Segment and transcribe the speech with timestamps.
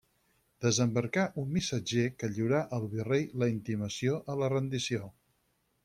[0.65, 5.13] Desembarcà un missatger que lliurà al virrei la intimació a la rendició.